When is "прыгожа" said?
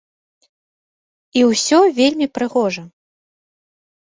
2.39-2.83